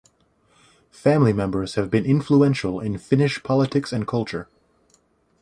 Family 0.89 1.31
members 1.31 1.75
have 1.75 1.91
been 1.91 2.05
influential 2.07 2.79
in 2.79 2.97
Finnish 2.97 3.43
politics 3.43 3.93
and 3.93 4.07
culture. 4.07 4.47